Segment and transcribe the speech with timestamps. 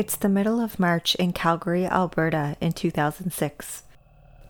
[0.00, 3.82] It's the middle of March in Calgary, Alberta in 2006.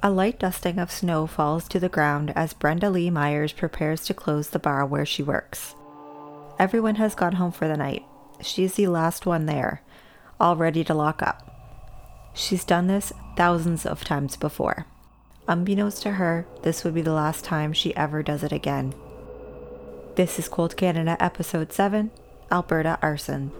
[0.00, 4.14] A light dusting of snow falls to the ground as Brenda Lee Myers prepares to
[4.14, 5.74] close the bar where she works.
[6.56, 8.04] Everyone has gone home for the night.
[8.40, 9.82] She's the last one there,
[10.38, 12.30] all ready to lock up.
[12.32, 14.86] She's done this thousands of times before.
[15.48, 18.94] Unbeknownst to her, this would be the last time she ever does it again.
[20.14, 22.12] This is Cold Canada Episode 7
[22.52, 23.50] Alberta Arson.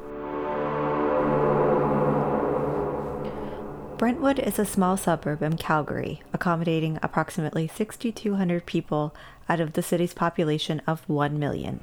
[4.00, 9.14] Brentwood is a small suburb in Calgary, accommodating approximately 6,200 people
[9.46, 11.80] out of the city's population of 1 million.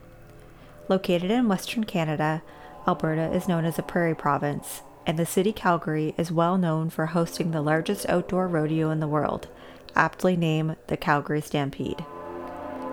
[0.89, 2.41] Located in Western Canada,
[2.87, 7.05] Alberta is known as a prairie province, and the city Calgary is well known for
[7.05, 9.47] hosting the largest outdoor rodeo in the world,
[9.95, 12.03] aptly named the Calgary Stampede.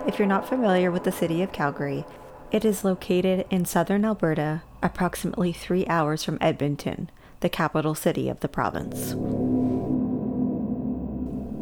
[0.07, 2.05] If you're not familiar with the city of Calgary,
[2.53, 7.09] it is located in southern Alberta, approximately three hours from Edmonton
[7.45, 9.11] the capital city of the province.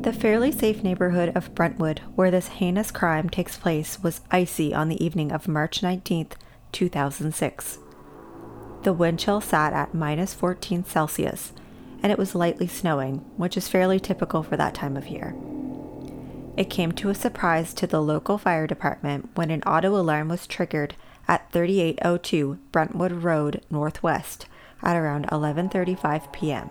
[0.05, 4.89] The fairly safe neighborhood of Brentwood, where this heinous crime takes place, was icy on
[4.89, 6.29] the evening of March 19,
[6.71, 7.79] 2006.
[8.85, 11.53] The wind chill sat at minus 14 Celsius,
[12.01, 15.35] and it was lightly snowing, which is fairly typical for that time of year.
[16.57, 20.47] It came to a surprise to the local fire department when an auto alarm was
[20.47, 20.95] triggered
[21.27, 24.47] at 3802 Brentwood Road Northwest
[24.83, 26.71] at around 11:35 p.m.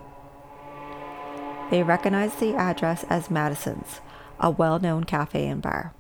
[1.69, 4.01] They recognized the address as Madison's,
[4.39, 5.93] a well-known cafe and bar.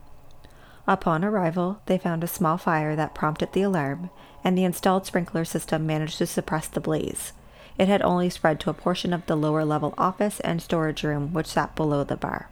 [0.87, 4.09] Upon arrival, they found a small fire that prompted the alarm,
[4.43, 7.33] and the installed sprinkler system managed to suppress the blaze.
[7.77, 11.33] It had only spread to a portion of the lower level office and storage room
[11.33, 12.49] which sat below the bar.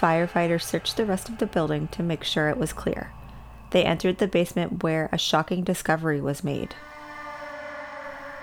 [0.00, 3.12] Firefighters searched the rest of the building to make sure it was clear.
[3.70, 6.74] They entered the basement where a shocking discovery was made.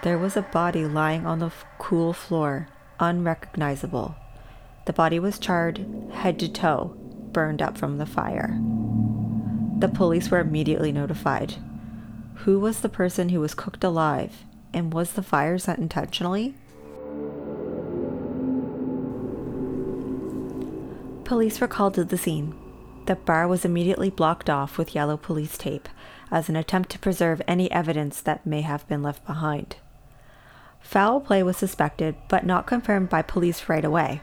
[0.04, 2.70] There was a body lying on the f- cool floor,
[3.00, 4.16] unrecognizable.
[4.86, 6.96] The body was charred, head to toe,
[7.32, 8.60] burned up from the fire.
[9.78, 11.54] The police were immediately notified.
[12.46, 16.56] Who was the person who was cooked alive, and was the fire set intentionally?
[21.26, 22.56] Police were called to the scene.
[23.06, 25.88] The bar was immediately blocked off with yellow police tape
[26.32, 29.76] as an attempt to preserve any evidence that may have been left behind.
[30.82, 34.22] Foul play was suspected, but not confirmed by police right away.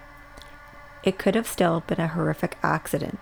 [1.02, 3.18] It could have still been a horrific accident.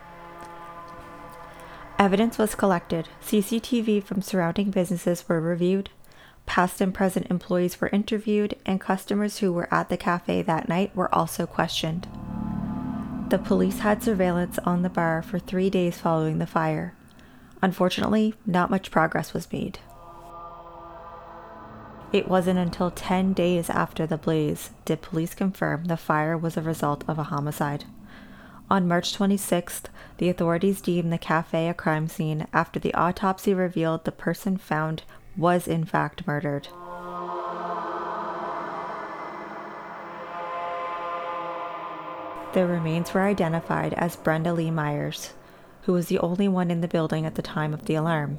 [1.99, 5.91] Evidence was collected, CCTV from surrounding businesses were reviewed,
[6.45, 10.95] past and present employees were interviewed, and customers who were at the cafe that night
[10.95, 12.07] were also questioned.
[13.29, 16.95] The police had surveillance on the bar for three days following the fire.
[17.63, 19.81] Unfortunately, not much progress was made.
[22.17, 26.63] It wasn't until 10 days after the blaze did police confirm the fire was a
[26.63, 27.85] result of a homicide.
[28.71, 29.83] On March 26th,
[30.17, 35.03] the authorities deemed the cafe a crime scene after the autopsy revealed the person found
[35.37, 36.69] was in fact murdered.
[42.55, 45.35] The remains were identified as Brenda Lee Myers,
[45.83, 48.39] who was the only one in the building at the time of the alarm.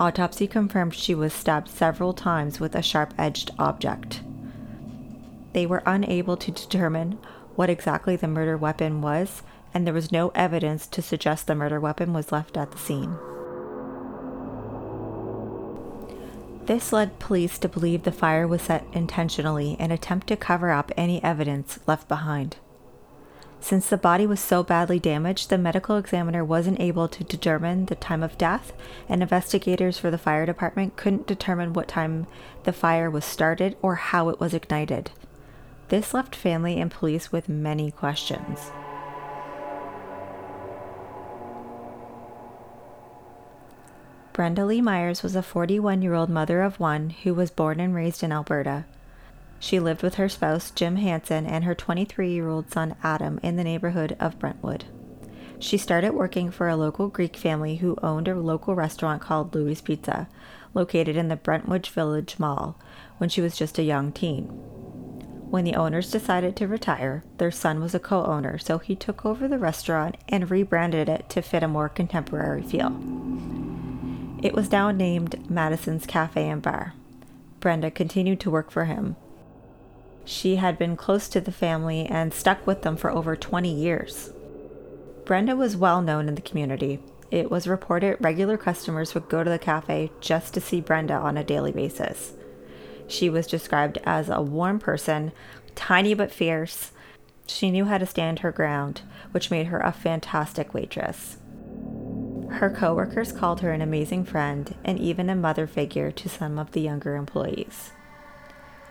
[0.00, 4.22] Autopsy confirmed she was stabbed several times with a sharp edged object.
[5.52, 7.18] They were unable to determine
[7.54, 9.42] what exactly the murder weapon was,
[9.74, 13.14] and there was no evidence to suggest the murder weapon was left at the scene.
[16.64, 20.90] This led police to believe the fire was set intentionally and attempt to cover up
[20.96, 22.56] any evidence left behind.
[23.60, 27.94] Since the body was so badly damaged, the medical examiner wasn't able to determine the
[27.94, 28.72] time of death,
[29.08, 32.26] and investigators for the fire department couldn't determine what time
[32.64, 35.10] the fire was started or how it was ignited.
[35.88, 38.70] This left family and police with many questions.
[44.32, 47.94] Brenda Lee Myers was a 41 year old mother of one who was born and
[47.94, 48.86] raised in Alberta.
[49.60, 53.56] She lived with her spouse, Jim Hanson, and her 23 year old son, Adam, in
[53.56, 54.86] the neighborhood of Brentwood.
[55.58, 59.78] She started working for a local Greek family who owned a local restaurant called Louis
[59.82, 60.28] Pizza,
[60.72, 62.80] located in the Brentwood Village Mall,
[63.18, 64.44] when she was just a young teen.
[65.50, 69.26] When the owners decided to retire, their son was a co owner, so he took
[69.26, 72.96] over the restaurant and rebranded it to fit a more contemporary feel.
[74.42, 76.94] It was now named Madison's Cafe and Bar.
[77.58, 79.16] Brenda continued to work for him,
[80.24, 84.30] she had been close to the family and stuck with them for over 20 years.
[85.24, 87.00] Brenda was well known in the community.
[87.30, 91.36] It was reported regular customers would go to the cafe just to see Brenda on
[91.36, 92.32] a daily basis.
[93.06, 95.32] She was described as a warm person,
[95.74, 96.92] tiny but fierce.
[97.46, 99.02] She knew how to stand her ground,
[99.32, 101.38] which made her a fantastic waitress.
[102.50, 106.72] Her coworkers called her an amazing friend and even a mother figure to some of
[106.72, 107.92] the younger employees.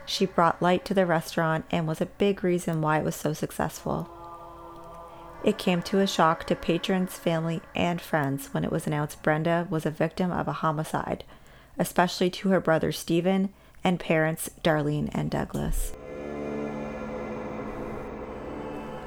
[0.10, 3.32] She brought light to the restaurant and was a big reason why it was so
[3.32, 4.10] successful.
[5.44, 9.68] It came to a shock to patrons, family, and friends when it was announced Brenda
[9.70, 11.24] was a victim of a homicide,
[11.78, 13.54] especially to her brother Stephen
[13.84, 15.94] and parents Darlene and Douglas.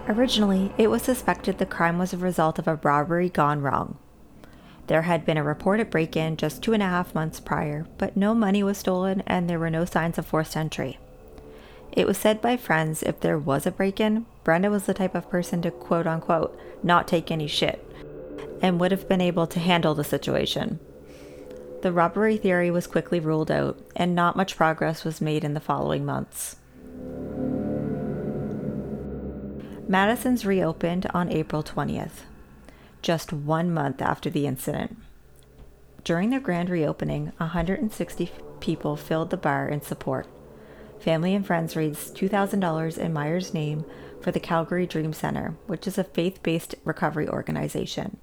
[0.07, 3.99] Originally, it was suspected the crime was a result of a robbery gone wrong.
[4.93, 8.15] There had been a reported break in just two and a half months prior, but
[8.15, 10.99] no money was stolen and there were no signs of forced entry.
[11.93, 15.15] It was said by friends if there was a break in, Brenda was the type
[15.15, 17.83] of person to quote unquote not take any shit
[18.61, 20.79] and would have been able to handle the situation.
[21.81, 25.61] The robbery theory was quickly ruled out, and not much progress was made in the
[25.61, 26.57] following months.
[29.89, 32.27] Madison's reopened on April 20th,
[33.03, 34.97] just one month after the incident.
[36.05, 40.27] During the grand reopening, 160 people filled the bar in support.
[40.99, 43.85] Family and friends raised $2,000 in Myers' name
[44.21, 48.19] for the Calgary Dream Center, which is a faith based recovery organization.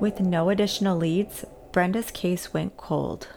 [0.00, 3.28] With no additional leads, Brenda's case went cold.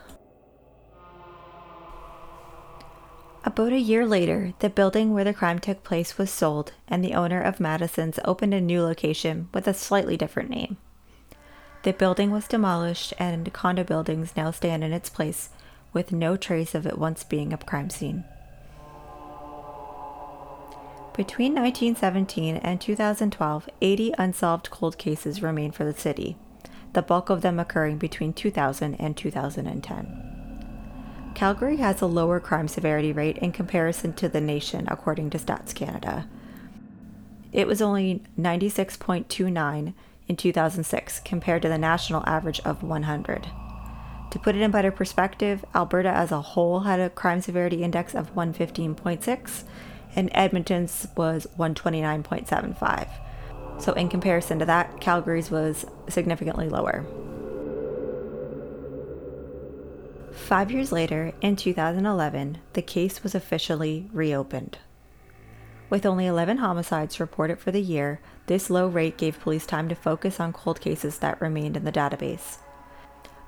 [3.51, 7.13] About a year later, the building where the crime took place was sold, and the
[7.13, 10.77] owner of Madison's opened a new location with a slightly different name.
[11.83, 15.49] The building was demolished, and condo buildings now stand in its place
[15.91, 18.23] with no trace of it once being a crime scene.
[21.13, 26.37] Between 1917 and 2012, 80 unsolved cold cases remain for the city,
[26.93, 30.40] the bulk of them occurring between 2000 and 2010.
[31.41, 35.73] Calgary has a lower crime severity rate in comparison to the nation, according to Stats
[35.73, 36.27] Canada.
[37.51, 39.95] It was only 96.29
[40.27, 43.47] in 2006 compared to the national average of 100.
[44.29, 48.13] To put it in better perspective, Alberta as a whole had a crime severity index
[48.13, 49.63] of 115.6
[50.15, 53.09] and Edmonton's was 129.75.
[53.79, 57.03] So, in comparison to that, Calgary's was significantly lower.
[60.33, 64.77] Five years later, in 2011, the case was officially reopened.
[65.89, 69.95] With only 11 homicides reported for the year, this low rate gave police time to
[69.95, 72.59] focus on cold cases that remained in the database.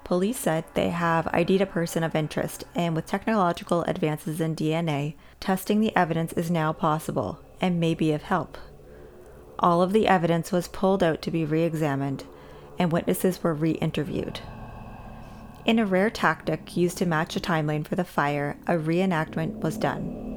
[0.03, 5.15] Police said they have ID'd a person of interest, and with technological advances in DNA,
[5.39, 8.57] testing the evidence is now possible and may be of help.
[9.57, 12.25] All of the evidence was pulled out to be re examined,
[12.77, 14.41] and witnesses were re interviewed.
[15.65, 19.77] In a rare tactic used to match a timeline for the fire, a reenactment was
[19.77, 20.33] done.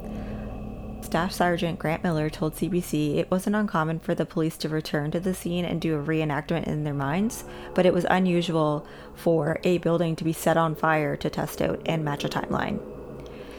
[1.03, 5.19] Staff Sergeant Grant Miller told CBC it wasn't uncommon for the police to return to
[5.19, 7.45] the scene and do a reenactment in their minds,
[7.75, 8.87] but it was unusual
[9.17, 12.81] for a building to be set on fire to test out and match a timeline.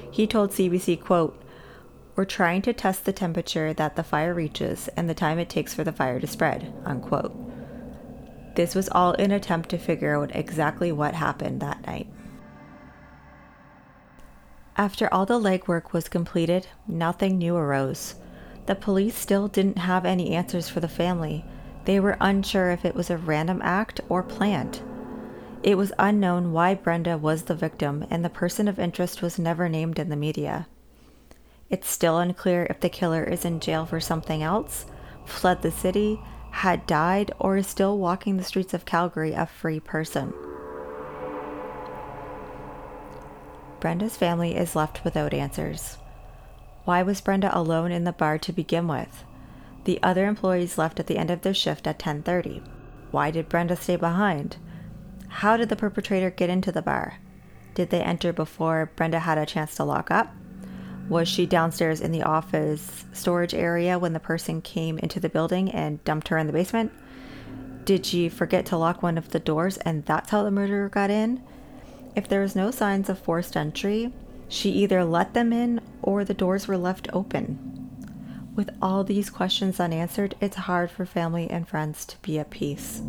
[0.10, 1.38] He told CBC, quote,
[2.16, 5.74] We're trying to test the temperature that the fire reaches and the time it takes
[5.74, 7.36] for the fire to spread, unquote.
[8.58, 12.08] This was all in attempt to figure out exactly what happened that night.
[14.76, 18.16] After all the legwork was completed, nothing new arose.
[18.66, 21.46] The police still didn't have any answers for the family.
[21.86, 24.82] They were unsure if it was a random act or planned.
[25.62, 29.70] It was unknown why Brenda was the victim, and the person of interest was never
[29.70, 30.68] named in the media.
[31.70, 34.88] It's still unclear if the killer is in jail for something else,
[35.26, 36.20] fled the city,
[36.58, 40.34] had died, or is still walking the streets of Calgary a free person.
[43.80, 45.98] Brenda's family is left without answers.
[46.84, 49.24] Why was Brenda alone in the bar to begin with?
[49.84, 52.64] The other employees left at the end of their shift at 10:30.
[53.12, 54.58] Why did Brenda stay behind?
[55.28, 57.20] How did the perpetrator get into the bar?
[57.76, 60.34] Did they enter before Brenda had a chance to lock up?
[61.10, 65.72] Was she downstairs in the office storage area when the person came into the building
[65.72, 66.92] and dumped her in the basement?
[67.86, 71.10] Did she forget to lock one of the doors and that's how the murderer got
[71.10, 71.42] in?
[72.16, 74.12] If there was no signs of forced entry,
[74.50, 77.78] she either let them in or the doors were left open.
[78.56, 83.02] With all these questions unanswered, it's hard for family and friends to be at peace.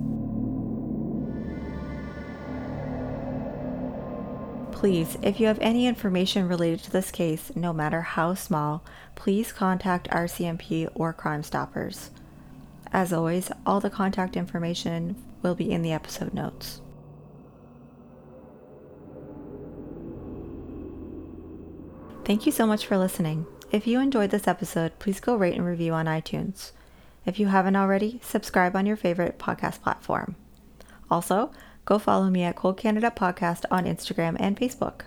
[4.78, 8.84] Please, if you have any information related to this case, no matter how small,
[9.16, 12.12] please contact RCMP or Crime Stoppers.
[12.92, 16.80] As always, all the contact information will be in the episode notes.
[22.24, 23.46] Thank you so much for listening.
[23.72, 26.70] If you enjoyed this episode, please go rate and review on iTunes.
[27.26, 30.36] If you haven't already, subscribe on your favorite podcast platform.
[31.10, 31.50] Also,
[31.88, 35.04] go follow me at Cold Canada Podcast on Instagram and Facebook.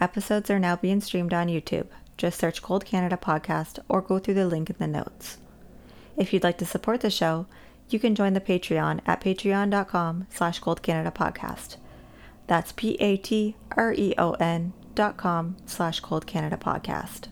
[0.00, 1.88] Episodes are now being streamed on YouTube.
[2.16, 5.38] Just search Cold Canada Podcast or go through the link in the notes.
[6.16, 7.46] If you'd like to support the show,
[7.88, 11.78] you can join the Patreon at patreon.com slash Cold Canada Podcast.
[12.46, 13.52] That's P-A-T-R-E-O-N
[14.94, 17.26] dot com slash Cold Canada Podcast.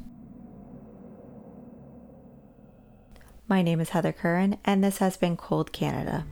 [3.46, 6.26] My name is Heather Curran, and this has been Cold Canada.